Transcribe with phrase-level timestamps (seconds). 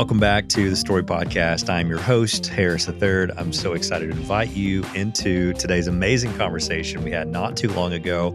[0.00, 1.68] welcome back to the Story Podcast.
[1.68, 3.28] I'm your host, Harris III.
[3.36, 7.92] I'm so excited to invite you into today's amazing conversation we had not too long
[7.92, 8.34] ago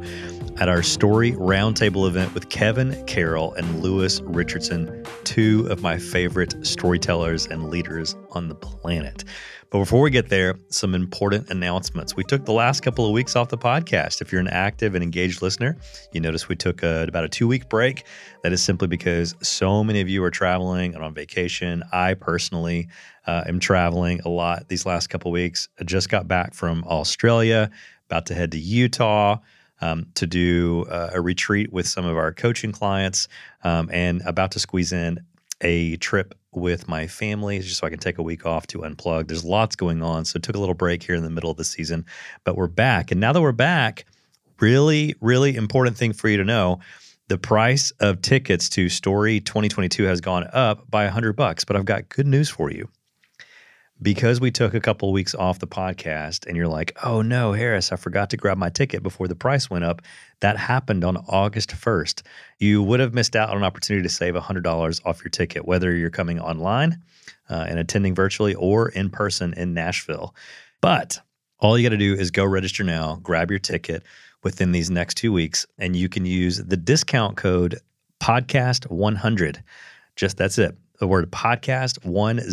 [0.58, 6.56] at our Story Roundtable event with Kevin Carroll and Lewis Richardson, two of my favorite
[6.66, 9.26] storytellers and leaders on the planet.
[9.70, 12.16] But before we get there, some important announcements.
[12.16, 14.22] We took the last couple of weeks off the podcast.
[14.22, 15.76] If you're an active and engaged listener,
[16.14, 18.06] you notice we took a, about a two week break.
[18.44, 21.84] That is simply because so many of you are traveling and on vacation.
[21.92, 22.88] I personally
[23.28, 25.68] uh, am traveling a lot these last couple of weeks.
[25.78, 27.70] I just got back from Australia,
[28.10, 29.40] about to head to Utah.
[29.82, 33.28] Um, to do uh, a retreat with some of our coaching clients
[33.66, 35.20] um, and about to squeeze in
[35.62, 39.28] a trip with my family just so I can take a week off to unplug.
[39.28, 40.26] There's lots going on.
[40.26, 42.06] So took a little break here in the middle of the season,
[42.44, 43.12] but we're back.
[43.12, 44.06] And now that we're back,
[44.60, 46.80] really, really important thing for you to know.
[47.28, 51.86] The price of tickets to Story 2022 has gone up by 100 bucks, but I've
[51.86, 52.88] got good news for you
[54.02, 57.54] because we took a couple of weeks off the podcast and you're like, oh no,
[57.54, 60.02] Harris, I forgot to grab my ticket before the price went up.
[60.42, 62.24] That happened on August 1st.
[62.60, 65.96] You would have missed out on an opportunity to save $100 off your ticket, whether
[65.96, 67.02] you're coming online
[67.50, 70.36] uh, and attending virtually or in person in Nashville.
[70.82, 71.20] But
[71.60, 74.04] all you got to do is go register now, grab your ticket
[74.44, 77.80] within these next two weeks, and you can use the discount code
[78.20, 79.64] podcast100.
[80.18, 82.46] Just that's it the word podcast 100,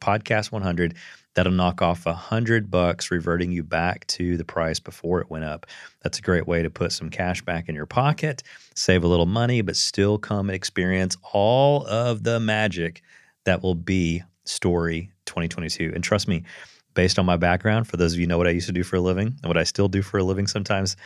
[0.00, 0.94] podcast 100.
[1.34, 5.44] That'll knock off a hundred bucks, reverting you back to the price before it went
[5.44, 5.66] up.
[6.02, 8.42] That's a great way to put some cash back in your pocket,
[8.74, 13.02] save a little money, but still come and experience all of the magic
[13.44, 15.92] that will be Story 2022.
[15.94, 16.42] And trust me,
[16.94, 18.96] based on my background, for those of you know what I used to do for
[18.96, 20.96] a living and what I still do for a living sometimes,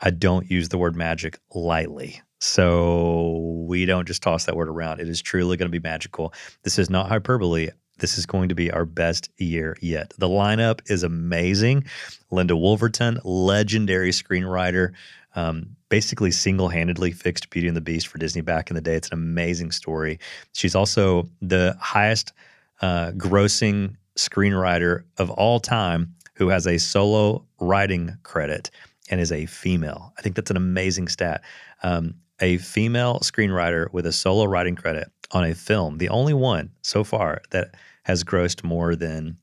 [0.00, 2.20] I don't use the word magic lightly.
[2.40, 5.00] So we don't just toss that word around.
[5.00, 6.32] It is truly going to be magical.
[6.62, 7.70] This is not hyperbole.
[7.98, 10.14] This is going to be our best year yet.
[10.16, 11.84] The lineup is amazing.
[12.30, 14.92] Linda Woolverton, legendary screenwriter,
[15.36, 18.94] um, basically single handedly fixed Beauty and the Beast for Disney back in the day.
[18.94, 20.18] It's an amazing story.
[20.52, 22.32] She's also the highest
[22.80, 28.70] uh, grossing screenwriter of all time who has a solo writing credit
[29.10, 30.14] and is a female.
[30.18, 31.42] I think that's an amazing stat.
[31.82, 36.70] Um, a female screenwriter with a solo writing credit on a film, the only one
[36.82, 37.74] so far that
[38.04, 39.36] has grossed more than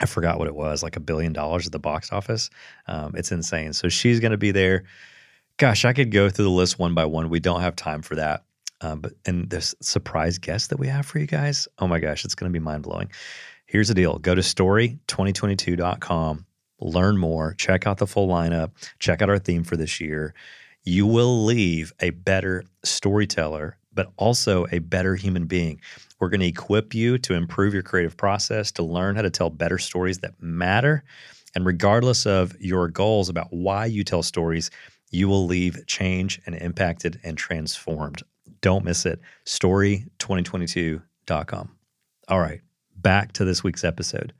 [0.00, 2.50] I forgot what it was, like a billion dollars at the box office.
[2.88, 3.72] Um, it's insane.
[3.72, 4.84] So she's going to be there.
[5.58, 7.28] Gosh, I could go through the list one by one.
[7.28, 8.44] We don't have time for that.
[8.80, 12.24] Um, but and this surprise guest that we have for you guys, oh my gosh,
[12.24, 13.12] it's going to be mind blowing.
[13.66, 16.46] Here's the deal: go to story2022.com,
[16.80, 20.34] learn more, check out the full lineup, check out our theme for this year
[20.84, 25.80] you will leave a better storyteller, but also a better human being.
[26.18, 29.50] We're going to equip you to improve your creative process, to learn how to tell
[29.50, 31.04] better stories that matter.
[31.54, 34.70] And regardless of your goals about why you tell stories,
[35.10, 38.22] you will leave changed and impacted and transformed.
[38.60, 39.20] Don't miss it.
[39.44, 41.70] Story2022.com.
[42.28, 42.60] All right,
[42.96, 44.32] back to this week's episode.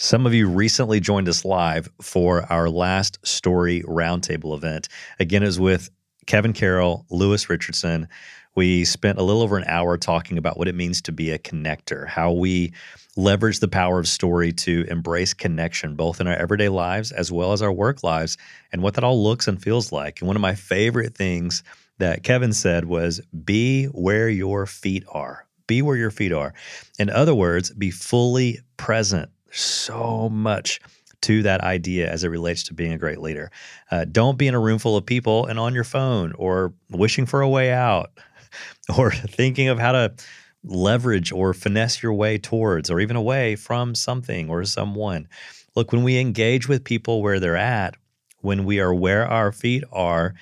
[0.00, 4.86] Some of you recently joined us live for our last story roundtable event.
[5.18, 5.90] Again, it was with
[6.26, 8.06] Kevin Carroll, Lewis Richardson.
[8.54, 11.38] We spent a little over an hour talking about what it means to be a
[11.38, 12.72] connector, how we
[13.16, 17.52] leverage the power of story to embrace connection, both in our everyday lives as well
[17.52, 18.38] as our work lives,
[18.70, 20.20] and what that all looks and feels like.
[20.20, 21.64] And one of my favorite things
[21.98, 25.44] that Kevin said was be where your feet are.
[25.66, 26.54] Be where your feet are.
[27.00, 30.80] In other words, be fully present so much
[31.22, 33.50] to that idea as it relates to being a great leader.
[33.90, 37.26] Uh, don't be in a room full of people and on your phone or wishing
[37.26, 38.10] for a way out
[38.96, 40.14] or thinking of how to
[40.64, 45.28] leverage or finesse your way towards or even away from something or someone.
[45.74, 47.96] Look, when we engage with people where they're at,
[48.40, 50.34] when we are where our feet are,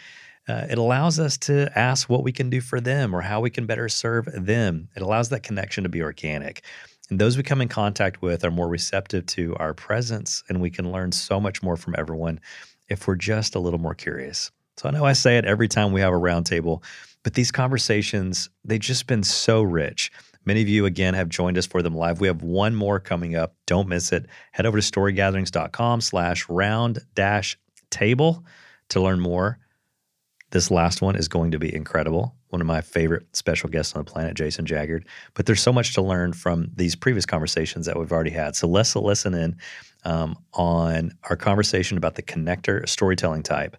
[0.48, 3.50] uh, it allows us to ask what we can do for them or how we
[3.50, 4.88] can better serve them.
[4.94, 6.62] It allows that connection to be organic.
[7.11, 10.70] And those we come in contact with are more receptive to our presence, and we
[10.70, 12.41] can learn so much more from everyone
[12.88, 14.50] if we're just a little more curious.
[14.76, 16.82] So I know I say it every time we have a roundtable,
[17.23, 20.12] but these conversations, they've just been so rich.
[20.44, 22.20] Many of you, again, have joined us for them live.
[22.20, 23.56] We have one more coming up.
[23.67, 24.26] Don't miss it.
[24.53, 27.58] Head over to storygatherings.com slash round dash
[27.91, 28.44] table
[28.91, 29.58] to learn more.
[30.56, 34.03] This last one is going to be incredible one of my favorite special guests on
[34.03, 35.05] the planet, Jason Jaggard.
[35.35, 38.56] But there's so much to learn from these previous conversations that we've already had.
[38.56, 39.58] So let's listen in
[40.06, 43.76] um, on our conversation about the connector storytelling type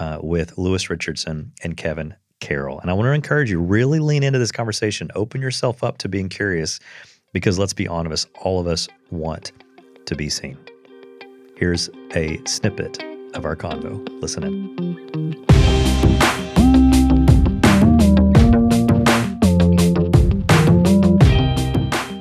[0.00, 2.80] uh, with Lewis Richardson and Kevin Carroll.
[2.80, 6.08] And I want to encourage you really lean into this conversation, open yourself up to
[6.08, 6.80] being curious
[7.32, 9.52] because let's be honest, all of us want
[10.06, 10.58] to be seen.
[11.54, 13.00] Here's a snippet
[13.34, 14.04] of our convo.
[14.20, 15.89] Listen in.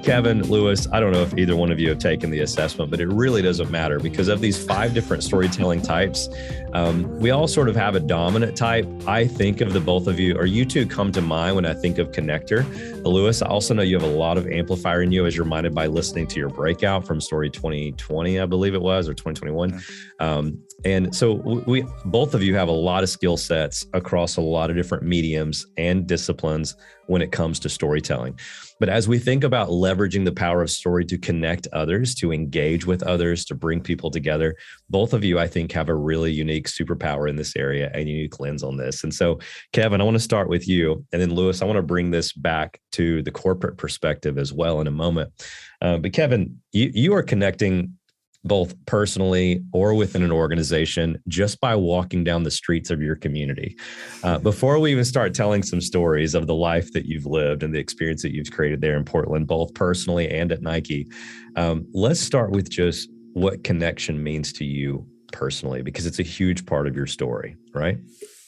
[0.10, 3.00] Kevin, Lewis, I don't know if either one of you have taken the assessment, but
[3.00, 6.30] it really doesn't matter because of these five different storytelling types.
[6.74, 8.88] Um, we all sort of have a dominant type.
[9.06, 11.76] I think of the both of you, or you two come to mind when I
[11.76, 12.66] think of connector.
[13.06, 15.76] Lewis, I also know you have a lot of amplifier in you as you're reminded
[15.76, 19.80] by listening to your breakout from story 2020, I believe it was, or 2021.
[20.20, 21.34] Um, and so
[21.68, 25.04] we both of you have a lot of skill sets across a lot of different
[25.04, 26.76] mediums and disciplines
[27.10, 28.40] when it comes to storytelling.
[28.80, 32.86] But as we think about leveraging the power of story to connect others, to engage
[32.86, 34.56] with others, to bring people together,
[34.90, 38.40] both of you, I think, have a really unique superpower in this area and unique
[38.40, 39.04] lens on this.
[39.04, 39.40] And so,
[39.74, 41.04] Kevin, I want to start with you.
[41.12, 44.80] And then, Lewis, I want to bring this back to the corporate perspective as well
[44.80, 45.34] in a moment.
[45.82, 47.98] Uh, but, Kevin, you, you are connecting
[48.44, 53.76] both personally or within an organization just by walking down the streets of your community.
[54.24, 57.76] Uh, before we even start telling some stories of the life that you've lived and
[57.76, 61.10] the experience that you've created there in Portland, both personally and at Nike,
[61.56, 66.66] um, let's start with just what connection means to you personally, because it's a huge
[66.66, 67.98] part of your story, right?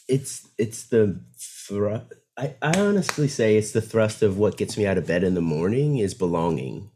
[0.08, 2.06] It's it's the thrust.
[2.38, 5.36] I, I honestly say it's the thrust of what gets me out of bed in
[5.36, 6.90] the morning is belonging.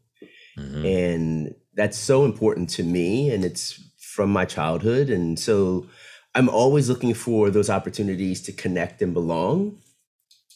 [0.58, 0.86] Mm-hmm.
[0.86, 5.86] And that's so important to me and it's from my childhood and so
[6.34, 9.78] i'm always looking for those opportunities to connect and belong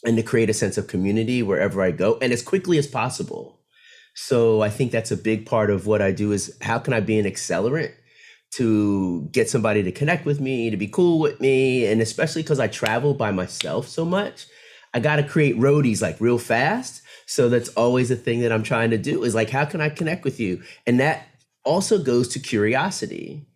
[0.04, 3.58] and to create a sense of community wherever i go and as quickly as possible.
[4.14, 7.00] So i think that's a big part of what i do is how can i
[7.00, 7.92] be an accelerant
[8.52, 12.58] to get somebody to connect with me to be cool with me and especially because
[12.58, 14.46] i travel by myself so much
[14.92, 18.64] i got to create roadies like real fast so that's always a thing that I'm
[18.64, 20.64] trying to do is like, how can I connect with you?
[20.84, 21.28] And that
[21.64, 23.46] also goes to curiosity.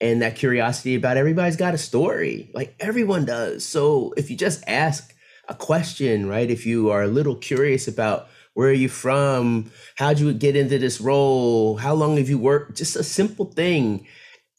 [0.00, 3.64] And that curiosity about everybody's got a story, like everyone does.
[3.64, 5.14] So if you just ask
[5.48, 6.50] a question, right?
[6.50, 9.70] If you are a little curious about where are you from?
[9.94, 11.76] How'd you get into this role?
[11.76, 12.76] How long have you worked?
[12.76, 14.04] Just a simple thing.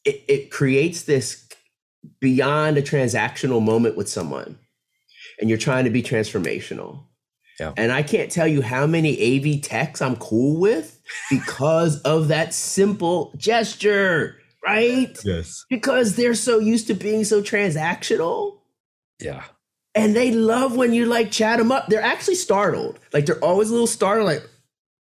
[0.05, 1.49] It, it creates this
[2.21, 4.57] beyond a transactional moment with someone.
[5.41, 7.07] And you're trying to be transformational.
[7.59, 7.73] Yeah.
[7.77, 12.53] And I can't tell you how many AV techs I'm cool with because of that
[12.53, 15.17] simple gesture, right?
[15.23, 15.63] Yes.
[15.69, 18.57] Because they're so used to being so transactional.
[19.19, 19.43] Yeah.
[19.95, 21.87] And they love when you like chat them up.
[21.87, 22.99] They're actually startled.
[23.13, 24.49] Like they're always a little startled, like,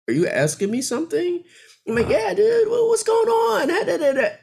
[0.08, 1.44] are you asking me something?
[1.88, 3.72] I'm like, yeah, dude, well, what's going on?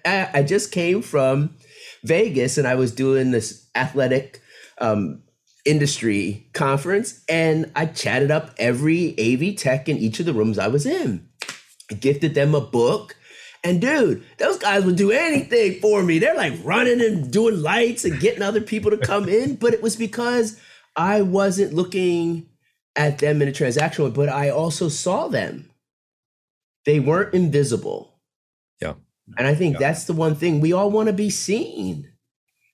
[0.05, 1.57] I just came from
[2.05, 4.41] Vegas and I was doing this athletic
[4.79, 5.23] um,
[5.67, 10.69] industry conference and I chatted up every AV tech in each of the rooms I
[10.69, 11.29] was in.
[11.91, 13.17] I gifted them a book.
[13.65, 16.19] And dude, those guys would do anything for me.
[16.19, 19.57] They're like running and doing lights and getting other people to come in.
[19.57, 20.59] But it was because
[20.95, 22.49] I wasn't looking
[22.95, 25.69] at them in a transactional, way, but I also saw them.
[26.85, 28.15] They weren't invisible.
[28.81, 28.95] Yeah.
[29.37, 29.81] And I think yeah.
[29.81, 32.13] that's the one thing we all want to be seen.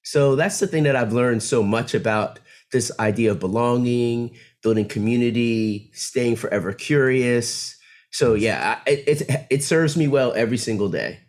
[0.05, 2.39] So that's the thing that I've learned so much about
[2.73, 7.77] this idea of belonging, building community, staying forever curious.
[8.11, 11.21] So yeah, it, it, it serves me well every single day.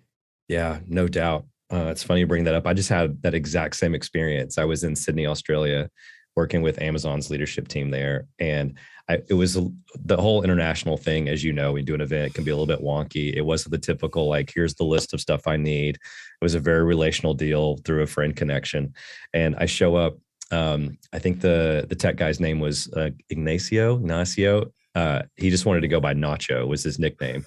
[0.47, 1.45] Yeah, no doubt.
[1.71, 2.67] Uh, it's funny you bring that up.
[2.67, 4.57] I just had that exact same experience.
[4.57, 5.89] I was in Sydney, Australia,
[6.35, 8.77] working with Amazon's leadership team there, and
[9.09, 9.57] I, it was
[9.95, 11.29] the whole international thing.
[11.29, 13.33] As you know, we do an event it can be a little bit wonky.
[13.35, 15.95] It wasn't the typical like, here's the list of stuff I need.
[15.95, 18.93] It was a very relational deal through a friend connection,
[19.33, 20.17] and I show up
[20.53, 23.95] um, I think the the tech guy's name was uh, Ignacio.
[23.95, 24.71] Ignacio.
[24.95, 27.45] Uh, he just wanted to go by Nacho was his nickname,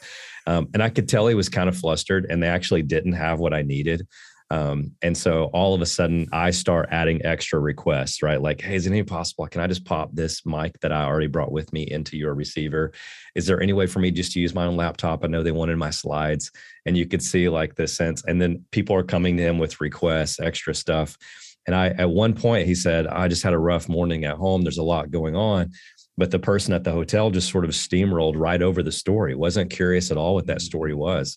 [0.48, 2.26] um, and I could tell he was kind of flustered.
[2.28, 4.06] And they actually didn't have what I needed.
[4.50, 8.40] Um, and so all of a sudden, I start adding extra requests, right?
[8.40, 9.46] Like, hey, is it any possible?
[9.48, 12.92] Can I just pop this mic that I already brought with me into your receiver?
[13.34, 15.24] Is there any way for me just to use my own laptop?
[15.24, 16.52] I know they wanted my slides,
[16.84, 18.24] and you could see like the sense.
[18.24, 21.16] And then people are coming him with requests, extra stuff.
[21.66, 24.62] And I, at one point, he said, I just had a rough morning at home.
[24.62, 25.72] There's a lot going on.
[26.16, 29.70] But the person at the hotel just sort of steamrolled right over the story, wasn't
[29.70, 31.36] curious at all what that story was.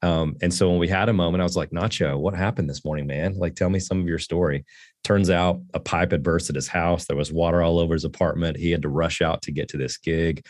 [0.00, 2.84] Um, and so when we had a moment, I was like, Nacho, what happened this
[2.84, 3.36] morning, man?
[3.36, 4.64] Like, tell me some of your story.
[5.02, 7.06] Turns out a pipe had burst at his house.
[7.06, 8.56] There was water all over his apartment.
[8.56, 10.44] He had to rush out to get to this gig.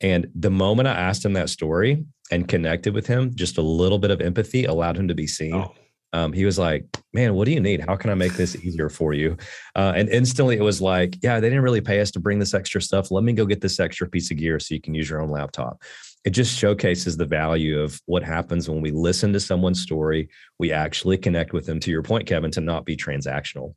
[0.00, 3.98] And the moment I asked him that story and connected with him, just a little
[3.98, 5.54] bit of empathy allowed him to be seen.
[5.54, 5.74] Oh
[6.12, 7.80] um, he was like, "Man, what do you need?
[7.80, 9.36] How can I make this easier for you?"
[9.74, 12.54] Uh, and instantly, it was like, "Yeah, they didn't really pay us to bring this
[12.54, 13.10] extra stuff.
[13.10, 15.30] Let me go get this extra piece of gear so you can use your own
[15.30, 15.82] laptop."
[16.24, 20.28] It just showcases the value of what happens when we listen to someone's story.
[20.58, 21.78] We actually connect with them.
[21.80, 23.74] To your point, Kevin, to not be transactional.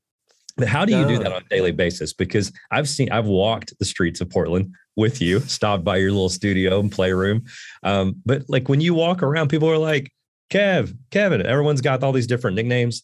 [0.58, 2.12] But how do you do that on a daily basis?
[2.12, 6.28] Because I've seen, I've walked the streets of Portland with you, stopped by your little
[6.28, 7.46] studio and playroom.
[7.84, 10.12] Um, but like when you walk around, people are like,
[10.50, 13.04] Kev, Kevin, everyone's got all these different nicknames.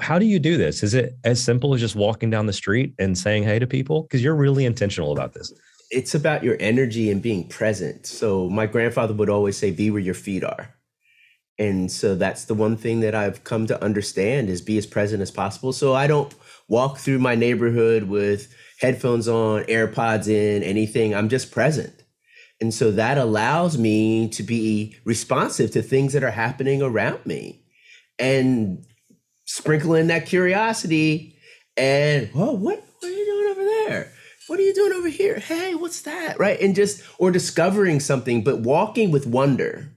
[0.00, 0.82] How do you do this?
[0.82, 4.02] Is it as simple as just walking down the street and saying hey to people?
[4.02, 5.52] Because you're really intentional about this.
[5.90, 8.06] It's about your energy and being present.
[8.06, 10.74] So my grandfather would always say, be where your feet are.
[11.58, 15.20] And so that's the one thing that I've come to understand is be as present
[15.20, 15.72] as possible.
[15.74, 16.34] So I don't
[16.68, 21.14] walk through my neighborhood with headphones on, AirPods in, anything.
[21.14, 21.99] I'm just present.
[22.60, 27.62] And so that allows me to be responsive to things that are happening around me
[28.18, 28.84] and
[29.46, 31.36] sprinkle in that curiosity
[31.76, 34.12] and, oh, what, what are you doing over there?
[34.46, 35.38] What are you doing over here?
[35.38, 36.38] Hey, what's that?
[36.38, 36.60] Right.
[36.60, 39.94] And just, or discovering something, but walking with wonder.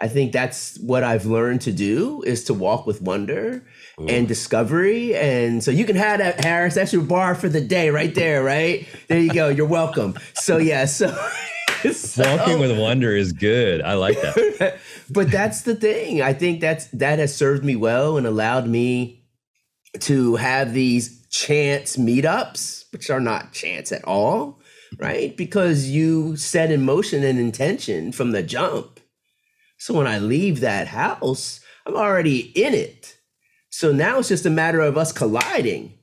[0.00, 3.64] I think that's what I've learned to do is to walk with wonder
[4.00, 4.06] Ooh.
[4.06, 4.28] and mm.
[4.28, 5.14] discovery.
[5.14, 6.74] And so you can have that, Harris.
[6.74, 8.86] That's your bar for the day right there, right?
[9.08, 9.48] There you go.
[9.48, 10.16] You're welcome.
[10.34, 10.84] So, yeah.
[10.84, 11.16] So,
[11.92, 13.82] so, Walking with wonder is good.
[13.82, 14.78] I like that.
[15.10, 16.22] but that's the thing.
[16.22, 19.24] I think that's that has served me well and allowed me
[20.00, 24.60] to have these chance meetups, which are not chance at all,
[24.98, 25.36] right?
[25.36, 29.00] Because you set in motion an intention from the jump.
[29.78, 33.18] So when I leave that house, I'm already in it.
[33.70, 35.94] So now it's just a matter of us colliding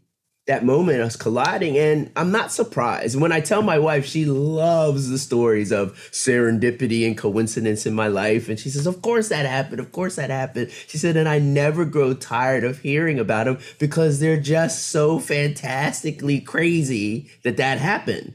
[0.47, 3.19] that moment us colliding and i'm not surprised.
[3.19, 8.07] When i tell my wife she loves the stories of serendipity and coincidence in my
[8.07, 10.71] life and she says of course that happened of course that happened.
[10.87, 15.19] She said and i never grow tired of hearing about them because they're just so
[15.19, 18.33] fantastically crazy that that happened.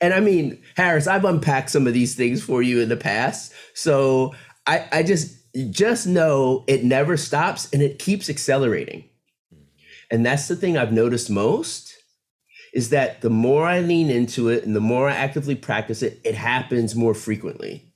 [0.00, 3.52] And i mean harris i've unpacked some of these things for you in the past
[3.74, 4.32] so
[4.66, 5.34] i i just
[5.70, 9.08] just know it never stops and it keeps accelerating
[10.10, 11.94] and that's the thing I've noticed most
[12.72, 16.20] is that the more I lean into it and the more I actively practice it,
[16.24, 17.92] it happens more frequently.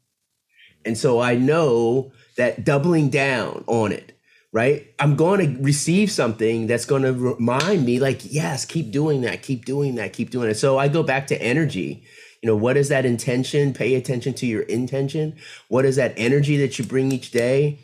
[0.85, 4.19] And so I know that doubling down on it,
[4.53, 4.87] right?
[4.99, 9.43] I'm going to receive something that's going to remind me, like, yes, keep doing that,
[9.43, 10.57] keep doing that, keep doing it.
[10.57, 12.05] So I go back to energy.
[12.43, 13.73] You know, what is that intention?
[13.73, 15.37] Pay attention to your intention.
[15.69, 17.79] What is that energy that you bring each day?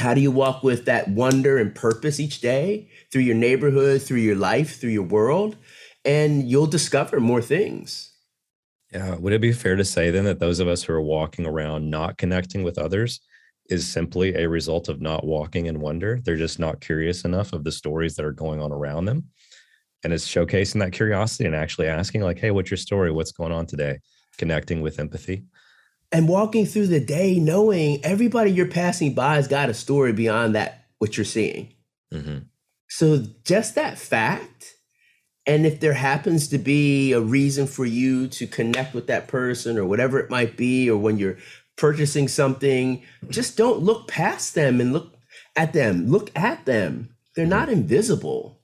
[0.00, 2.88] How do you walk with that wonder and purpose each day?
[3.10, 5.56] through your neighborhood, through your life, through your world,
[6.04, 8.12] and you'll discover more things.
[8.92, 9.16] Yeah.
[9.16, 11.90] Would it be fair to say then that those of us who are walking around
[11.90, 13.20] not connecting with others
[13.68, 16.20] is simply a result of not walking in wonder?
[16.24, 19.26] They're just not curious enough of the stories that are going on around them.
[20.02, 23.10] And it's showcasing that curiosity and actually asking, like, hey, what's your story?
[23.12, 23.98] What's going on today?
[24.38, 25.44] Connecting with empathy.
[26.12, 30.54] And walking through the day knowing everybody you're passing by has got a story beyond
[30.56, 31.74] that, what you're seeing.
[32.12, 32.38] Mm-hmm.
[32.88, 34.74] So just that fact,
[35.46, 39.78] and if there happens to be a reason for you to connect with that person
[39.78, 41.38] or whatever it might be, or when you're
[41.76, 45.14] purchasing something, just don't look past them and look
[45.56, 46.08] at them.
[46.08, 47.14] Look at them.
[47.36, 48.60] They're not invisible.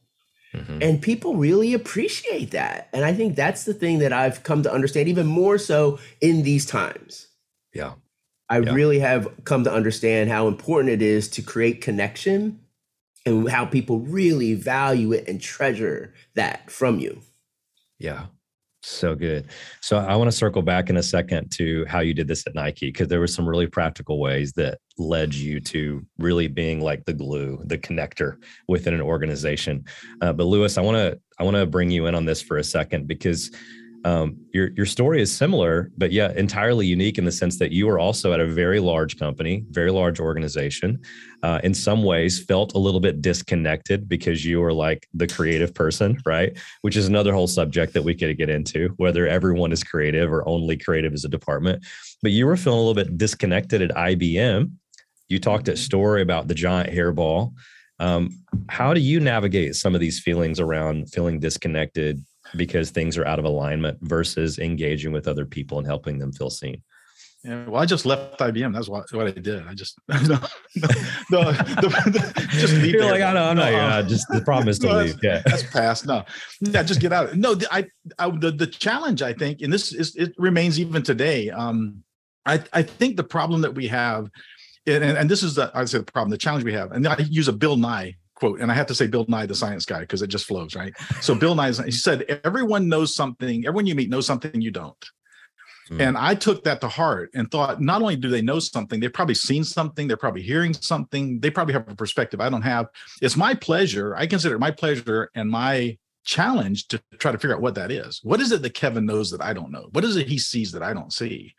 [0.52, 0.78] Mm-hmm.
[0.82, 2.88] And people really appreciate that.
[2.92, 6.42] And I think that's the thing that I've come to understand even more so in
[6.42, 7.28] these times.
[7.76, 7.92] Yeah.
[8.48, 8.72] I yeah.
[8.72, 12.60] really have come to understand how important it is to create connection
[13.24, 17.20] and how people really value it and treasure that from you.
[17.98, 18.26] Yeah.
[18.82, 19.48] So good.
[19.80, 22.54] So I want to circle back in a second to how you did this at
[22.54, 27.04] Nike because there were some really practical ways that led you to really being like
[27.04, 28.36] the glue, the connector
[28.68, 29.84] within an organization.
[30.20, 32.58] Uh, but Lewis, I want to I want to bring you in on this for
[32.58, 33.50] a second because
[34.06, 37.88] um, your your story is similar, but yeah, entirely unique in the sense that you
[37.88, 41.00] were also at a very large company, very large organization.
[41.42, 45.74] Uh, in some ways, felt a little bit disconnected because you were like the creative
[45.74, 46.56] person, right?
[46.82, 50.48] Which is another whole subject that we could get into, whether everyone is creative or
[50.48, 51.84] only creative as a department.
[52.22, 54.70] But you were feeling a little bit disconnected at IBM.
[55.28, 57.54] You talked at Story about the giant hairball.
[57.98, 63.26] Um, how do you navigate some of these feelings around feeling disconnected because things are
[63.26, 66.82] out of alignment versus engaging with other people and helping them feel seen.
[67.44, 68.72] Yeah, well, I just left IBM.
[68.72, 69.66] That's what, what I did.
[69.66, 70.88] I just no, no,
[71.30, 72.92] no, the, just leave.
[72.92, 73.12] You're there.
[73.12, 73.92] like, I know, I'm no, not.
[73.92, 75.18] Uh, just the problem is to no, leave.
[75.22, 76.06] Yeah, that's past.
[76.06, 76.24] No,
[76.60, 77.36] yeah, just get out.
[77.36, 77.86] No, I,
[78.18, 81.50] I, the the challenge I think, and this is it remains even today.
[81.50, 82.02] Um,
[82.46, 84.28] I I think the problem that we have
[84.86, 86.92] and, and this is the I say the problem, the challenge we have.
[86.92, 89.54] And I use a Bill Nye quote, and I have to say Bill Nye, the
[89.54, 90.94] science guy, because it just flows, right?
[91.20, 95.04] So Bill Nye, he said, everyone knows something, everyone you meet knows something you don't.
[95.90, 96.00] Mm.
[96.00, 99.12] And I took that to heart and thought, not only do they know something, they've
[99.12, 102.86] probably seen something, they're probably hearing something, they probably have a perspective I don't have.
[103.22, 107.54] It's my pleasure, I consider it my pleasure and my challenge to try to figure
[107.54, 108.20] out what that is.
[108.22, 109.88] What is it that Kevin knows that I don't know?
[109.92, 111.54] What is it he sees that I don't see?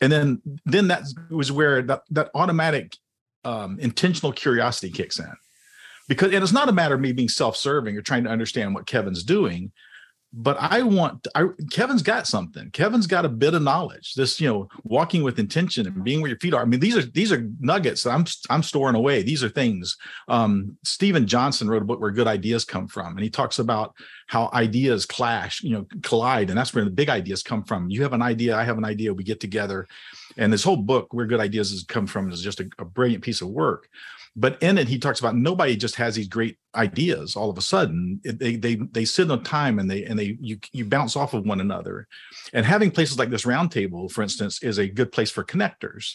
[0.00, 2.96] And then then that was where that, that automatic
[3.44, 5.32] um, intentional curiosity kicks in.
[6.08, 8.86] Because and it's not a matter of me being self-serving or trying to understand what
[8.86, 9.72] Kevin's doing
[10.32, 12.70] but I want I, Kevin's got something.
[12.70, 14.14] Kevin's got a bit of knowledge.
[14.14, 16.62] This, you know, walking with intention and being where your feet are.
[16.62, 19.22] I mean, these are these are nuggets I'm I'm storing away.
[19.22, 19.96] These are things.
[20.28, 23.94] Um, Steven Johnson wrote a book where good ideas come from, and he talks about
[24.26, 27.90] how ideas clash, you know, collide, and that's where the big ideas come from.
[27.90, 29.86] You have an idea, I have an idea, we get together,
[30.36, 33.22] and this whole book, where good ideas has come from, is just a, a brilliant
[33.22, 33.88] piece of work.
[34.34, 37.62] But in it, he talks about nobody just has these great ideas all of a
[37.62, 38.20] sudden.
[38.24, 41.44] they they they sit on time and they and they you you bounce off of
[41.44, 42.08] one another.
[42.54, 46.14] And having places like this roundtable, for instance, is a good place for connectors.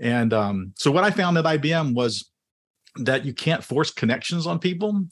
[0.00, 2.31] And um, so what I found at IBM was
[2.96, 5.06] that you can't force connections on people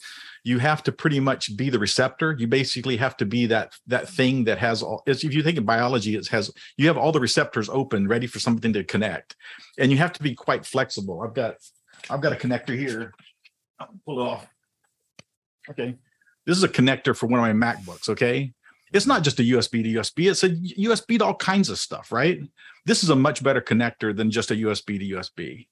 [0.45, 4.07] you have to pretty much be the receptor you basically have to be that that
[4.07, 7.21] thing that has all if you think in biology it has you have all the
[7.21, 9.35] receptors open ready for something to connect
[9.79, 11.55] and you have to be quite flexible i've got
[12.09, 13.13] I've got a connector here.
[13.79, 14.49] I'll pull it off.
[15.69, 15.97] Okay.
[16.47, 18.09] This is a connector for one of my MacBooks.
[18.09, 18.53] Okay.
[18.93, 22.11] It's not just a USB to USB, it's a USB to all kinds of stuff,
[22.11, 22.41] right?
[22.87, 25.69] This is a much better connector than just a USB to USB.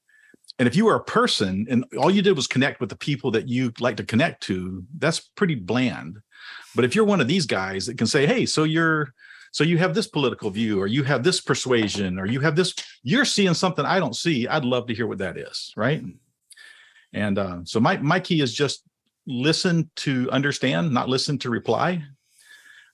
[0.59, 3.31] And if you were a person and all you did was connect with the people
[3.33, 6.19] that you like to connect to, that's pretty bland.
[6.75, 9.13] But if you're one of these guys that can say, hey, so you're
[9.51, 12.75] so you have this political view or you have this persuasion or you have this
[13.03, 16.05] you're seeing something i don't see i'd love to hear what that is right?
[17.13, 18.85] And uh, so my my key is just
[19.27, 22.03] listen to understand not listen to reply.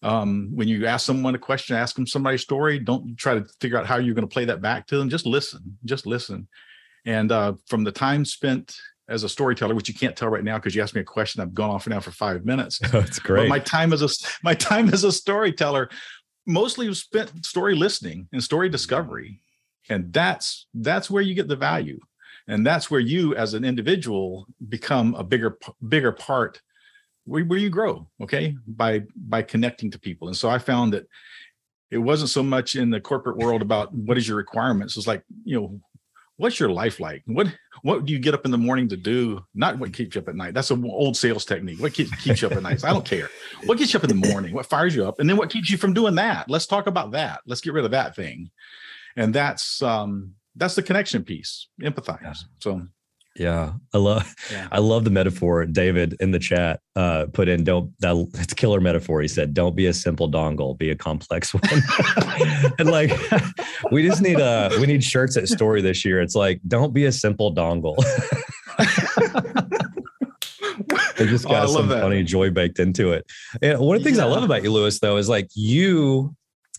[0.02, 3.78] Um, when you ask someone a question ask them somebody's story don't try to figure
[3.78, 6.46] out how you're going to play that back to them just listen just listen
[7.04, 8.76] and uh, from the time spent
[9.08, 11.42] as a storyteller, which you can't tell right now because you asked me a question.
[11.42, 12.78] I've gone off now for five minutes.
[12.90, 13.42] That's great.
[13.42, 14.08] But my time as a
[14.42, 15.90] my time as a storyteller
[16.46, 19.40] mostly spent story listening and story discovery
[19.88, 21.98] and that's that's where you get the value
[22.48, 26.60] and that's where you as an individual become a bigger bigger part
[27.24, 31.06] where, where you grow okay by by connecting to people and so i found that
[31.90, 35.22] it wasn't so much in the corporate world about what is your requirements it's like
[35.44, 35.80] you know
[36.36, 37.22] what's your life like?
[37.26, 37.48] What
[37.82, 39.44] what do you get up in the morning to do?
[39.54, 40.54] Not what keeps you up at night.
[40.54, 41.80] That's an old sales technique.
[41.80, 42.84] What keeps, keeps you up at night?
[42.84, 43.30] I don't care.
[43.64, 44.54] What gets you up in the morning?
[44.54, 45.20] What fires you up?
[45.20, 46.48] And then what keeps you from doing that?
[46.48, 47.40] Let's talk about that.
[47.46, 48.50] Let's get rid of that thing.
[49.16, 51.68] And that's um that's the connection piece.
[51.82, 52.22] Empathize.
[52.22, 52.34] Yeah.
[52.60, 52.86] So
[53.36, 54.68] yeah, I love yeah.
[54.70, 55.66] I love the metaphor.
[55.66, 59.20] David in the chat uh, put in don't that it's killer metaphor.
[59.22, 61.62] He said, "Don't be a simple dongle, be a complex one."
[62.78, 63.10] and like,
[63.90, 66.20] we just need a we need shirts at Story this year.
[66.20, 67.96] It's like, don't be a simple dongle.
[71.16, 72.02] I just got oh, some that.
[72.02, 73.26] funny joy baked into it.
[73.62, 74.24] And one of the things yeah.
[74.24, 76.34] I love about you, Lewis, though, is like you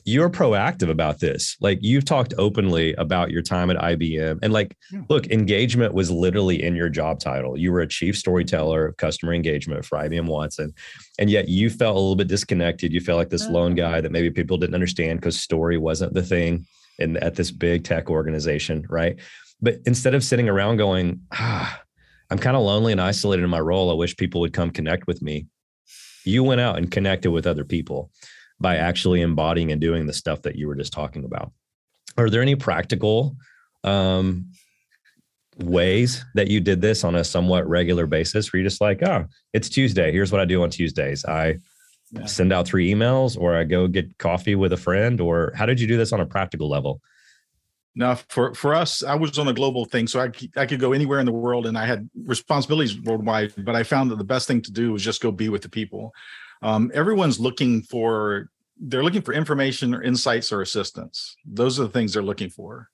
[0.08, 1.58] you're proactive about this.
[1.60, 4.38] Like you've talked openly about your time at IBM.
[4.44, 5.02] And like, yeah.
[5.10, 7.58] look, engagement was literally in your job title.
[7.58, 10.74] You were a chief storyteller of customer engagement for IBM Watson.
[11.18, 12.94] And yet you felt a little bit disconnected.
[12.94, 13.76] You felt like this lone oh.
[13.76, 16.68] guy that maybe people didn't understand because story wasn't the thing
[17.00, 19.18] in at this big tech organization, right?
[19.60, 21.82] But instead of sitting around going, ah,
[22.30, 23.89] I'm kind of lonely and isolated in my role.
[23.89, 25.48] I wish people would come connect with me.
[26.26, 28.12] You went out and connected with other people
[28.60, 31.52] by actually embodying and doing the stuff that you were just talking about.
[32.18, 33.36] Are there any practical
[33.84, 34.48] um,
[35.58, 39.26] ways that you did this on a somewhat regular basis where you're just like, oh,
[39.54, 40.12] it's Tuesday.
[40.12, 41.26] Here's what I do on Tuesdays.
[41.26, 41.58] I
[42.12, 42.26] yeah.
[42.26, 45.80] send out three emails or I go get coffee with a friend, or how did
[45.80, 47.02] you do this on a practical level?
[47.98, 50.91] Now, for, for us, I was on a global thing, so I, I could go
[50.91, 54.48] anywhere in the world and I had responsibilities worldwide, but I found that the best
[54.48, 56.13] thing to do was just go be with the people
[56.62, 61.38] um, everyone's looking for they're looking for information or insights or assistance.
[61.46, 62.89] Those are the things they're looking for.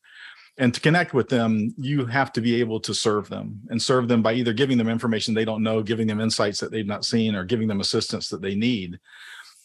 [0.58, 4.08] And to connect with them you have to be able to serve them and serve
[4.08, 7.06] them by either giving them information they don't know giving them insights that they've not
[7.06, 9.00] seen or giving them assistance that they need.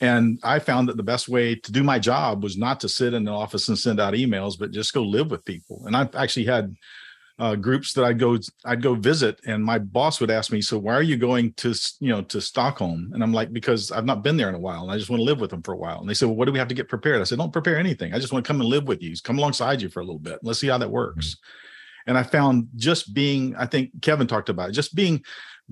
[0.00, 3.14] And i found that the best way to do my job was not to sit
[3.14, 5.82] in the office and send out emails but just go live with people.
[5.87, 6.74] And i've actually had
[7.38, 10.79] uh, groups that I'd go I'd go visit, and my boss would ask me, "So
[10.79, 14.22] why are you going to you know to Stockholm?" And I'm like, "Because I've not
[14.22, 15.77] been there in a while, and I just want to live with them for a
[15.77, 17.53] while." And they said, "Well, what do we have to get prepared?" I said, "Don't
[17.53, 18.14] prepare anything.
[18.14, 20.18] I just want to come and live with you, come alongside you for a little
[20.18, 20.38] bit.
[20.42, 21.37] Let's see how that works."
[22.07, 25.25] And I found just being, I think Kevin talked about it, just being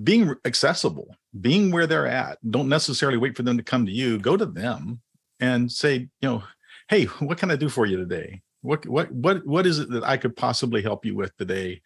[0.03, 2.37] being accessible, being where they're at.
[2.51, 4.19] Don't necessarily wait for them to come to you.
[4.19, 4.99] Go to them
[5.39, 6.43] and say, you know,
[6.89, 8.41] hey, what can I do for you today?
[8.65, 11.81] What what what what is it that I could possibly help you with today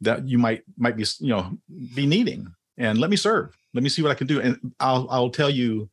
[0.00, 1.56] that you might might be you know
[1.94, 2.52] be needing?
[2.76, 3.56] And let me serve.
[3.72, 4.40] Let me see what I can do.
[4.40, 5.88] And I'll I'll tell you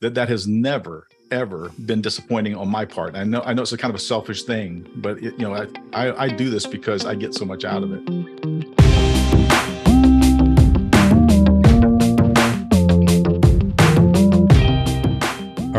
[0.00, 3.16] that that has never ever been disappointing on my part.
[3.16, 5.54] I know I know it's a kind of a selfish thing, but it, you know
[5.54, 8.89] I, I I do this because I get so much out of it.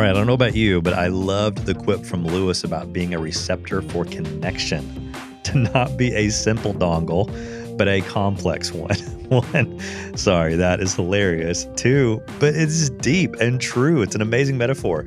[0.02, 2.92] All right, I don't know about you, but I loved the quip from Lewis about
[2.92, 7.28] being a receptor for connection, to not be a simple dongle,
[7.78, 8.96] but a complex one.
[9.30, 9.80] one,
[10.18, 11.68] sorry, that is hilarious.
[11.76, 14.02] Two, but it's deep and true.
[14.02, 15.06] It's an amazing metaphor.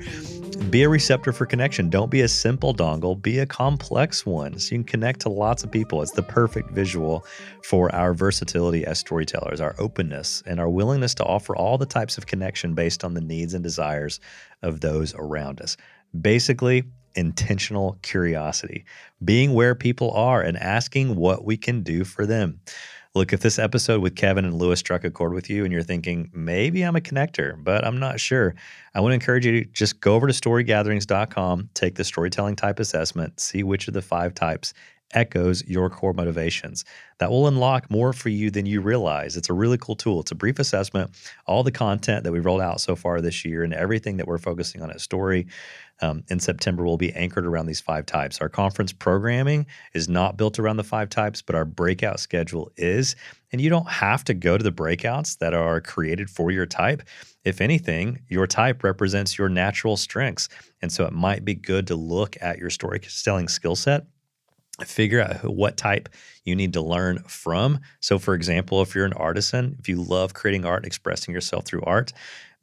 [0.57, 1.91] Be a receptor for connection.
[1.91, 5.65] Don't be a simple dongle, be a complex one so you can connect to lots
[5.65, 6.01] of people.
[6.01, 7.25] It's the perfect visual
[7.63, 12.19] for our versatility as storytellers, our openness, and our willingness to offer all the types
[12.19, 14.21] of connection based on the needs and desires
[14.63, 15.77] of those around us.
[16.21, 18.85] Basically, intentional curiosity,
[19.25, 22.61] being where people are and asking what we can do for them.
[23.17, 25.85] Look, if this episode with Kevin and Lewis struck a chord with you and you're
[25.85, 28.57] thinking, maybe I'm a connector, but I'm not sure,
[28.93, 32.81] I want to encourage you to just go over to storygatherings.com, take the storytelling type
[32.81, 34.75] assessment, see which of the five types
[35.13, 36.85] echoes your core motivations.
[37.19, 39.37] That will unlock more for you than you realize.
[39.37, 40.21] It's a really cool tool.
[40.21, 41.11] It's a brief assessment.
[41.47, 44.39] All the content that we've rolled out so far this year and everything that we're
[44.39, 45.47] focusing on at Story
[46.03, 48.41] um, in September will be anchored around these five types.
[48.41, 53.15] Our conference programming is not built around the five types, but our breakout schedule is.
[53.53, 57.03] And you don't have to go to the breakouts that are created for your type.
[57.45, 60.49] If anything, your type represents your natural strengths.
[60.83, 64.07] And so it might be good to look at your storytelling skill set
[64.83, 66.09] figure out what type
[66.45, 67.81] you need to learn from.
[68.01, 71.83] So, for example, if you're an artisan, if you love creating art, expressing yourself through
[71.83, 72.13] art,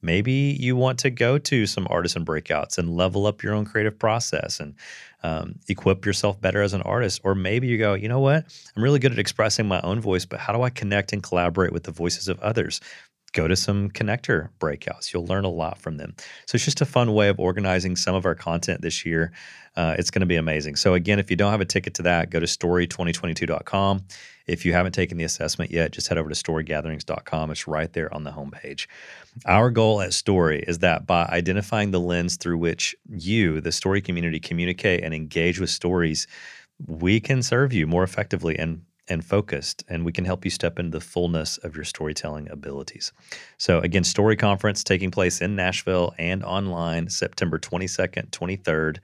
[0.01, 3.97] maybe you want to go to some artisan breakouts and level up your own creative
[3.97, 4.75] process and
[5.23, 7.21] um, equip yourself better as an artist.
[7.23, 8.45] Or maybe you go, you know what?
[8.75, 11.71] I'm really good at expressing my own voice, but how do I connect and collaborate
[11.71, 12.81] with the voices of others?
[13.33, 15.13] Go to some connector breakouts.
[15.13, 16.15] You'll learn a lot from them.
[16.45, 19.31] So it's just a fun way of organizing some of our content this year.
[19.75, 20.75] Uh, it's going to be amazing.
[20.75, 24.03] So, again, if you don't have a ticket to that, go to story2022.com.
[24.47, 27.51] If you haven't taken the assessment yet, just head over to storygatherings.com.
[27.51, 28.87] It's right there on the homepage.
[29.45, 34.01] Our goal at Story is that by identifying the lens through which you, the story
[34.01, 36.27] community, communicate and engage with stories,
[36.85, 40.79] we can serve you more effectively and and focused, and we can help you step
[40.79, 43.11] into the fullness of your storytelling abilities.
[43.57, 48.99] So, again, Story Conference taking place in Nashville and online September 22nd, 23rd.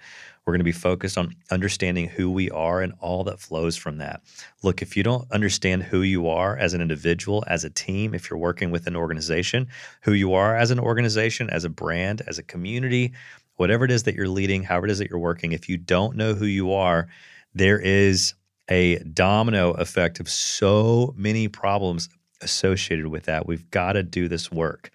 [0.46, 3.98] We're going to be focused on understanding who we are and all that flows from
[3.98, 4.22] that.
[4.63, 8.30] Look, if you don't understand who you are as an individual, as a team, if
[8.30, 9.67] you're working with an organization,
[10.04, 13.12] who you are as an organization, as a brand, as a community,
[13.58, 16.15] whatever it is that you're leading, however it is that you're working, if you don't
[16.15, 17.10] know who you are,
[17.54, 18.34] there is
[18.69, 22.10] a domino effect of so many problems
[22.41, 23.47] associated with that.
[23.47, 24.91] We've got to do this work.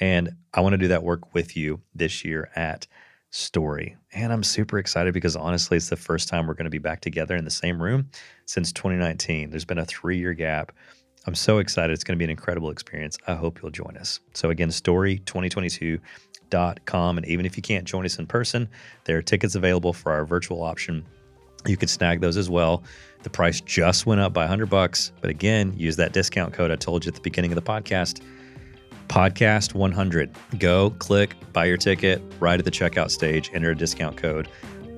[0.00, 2.86] And I want to do that work with you this year at
[3.30, 3.96] story.
[4.12, 7.00] And I'm super excited because honestly, it's the first time we're going to be back
[7.00, 8.08] together in the same room
[8.46, 9.50] since 2019.
[9.50, 10.72] There's been a three year gap.
[11.26, 11.92] I'm so excited.
[11.92, 13.18] It's going to be an incredible experience.
[13.26, 14.20] I hope you'll join us.
[14.32, 17.18] So, again, story2022.com.
[17.18, 18.70] And even if you can't join us in person,
[19.04, 21.04] there are tickets available for our virtual option.
[21.66, 22.82] You can snag those as well.
[23.22, 25.12] The price just went up by 100 bucks.
[25.20, 28.22] But again, use that discount code I told you at the beginning of the podcast
[29.08, 30.30] podcast 100.
[30.60, 34.48] Go, click, buy your ticket, right at the checkout stage, enter a discount code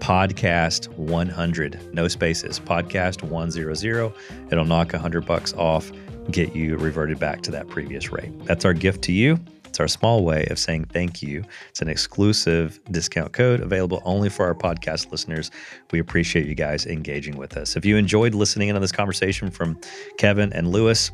[0.02, 1.94] podcast 100.
[1.94, 2.58] No spaces.
[2.58, 4.12] Podcast 100.
[4.50, 5.92] It'll knock 100 bucks off,
[6.32, 8.32] get you reverted back to that previous rate.
[8.44, 9.38] That's our gift to you.
[9.72, 11.42] It's our small way of saying thank you.
[11.70, 15.50] It's an exclusive discount code available only for our podcast listeners.
[15.92, 17.74] We appreciate you guys engaging with us.
[17.74, 19.80] If you enjoyed listening in on this conversation from
[20.18, 21.10] Kevin and Lewis,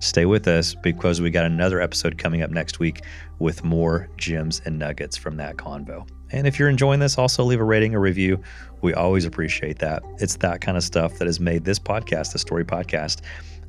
[0.00, 3.00] Stay with us because we got another episode coming up next week
[3.38, 6.06] with more gems and nuggets from that convo.
[6.32, 8.38] And if you're enjoying this, also leave a rating or review.
[8.82, 10.02] We always appreciate that.
[10.18, 13.22] It's that kind of stuff that has made this podcast, the Story Podcast,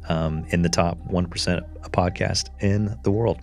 [0.10, 3.40] um, in the top 1% of podcast in the world.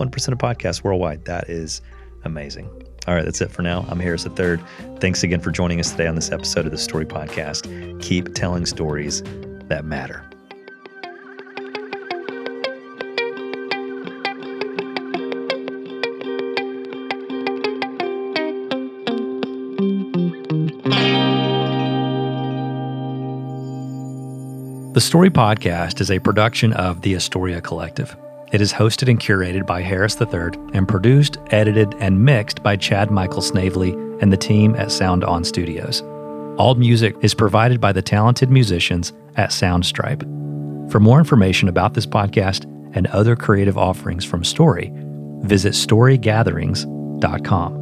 [0.00, 1.26] 1% of podcasts worldwide.
[1.26, 1.82] That is
[2.24, 2.68] amazing.
[3.06, 3.84] All right, that's it for now.
[3.88, 4.58] I'm Harris III.
[4.98, 8.00] Thanks again for joining us today on this episode of the Story Podcast.
[8.02, 9.22] Keep telling stories
[9.68, 10.24] that matter.
[24.92, 28.14] The Story Podcast is a production of the Astoria Collective.
[28.52, 33.08] It is hosted and curated by Harris III and produced, edited, and mixed by Chad
[33.10, 36.02] Michael Snavely and the team at Sound On Studios.
[36.58, 40.24] All music is provided by the talented musicians at Soundstripe.
[40.90, 44.90] For more information about this podcast and other creative offerings from Story,
[45.42, 47.79] visit storygatherings.com.